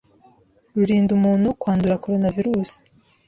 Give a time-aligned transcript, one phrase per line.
[0.75, 2.71] rurinda umuntu kwandura Coronavirus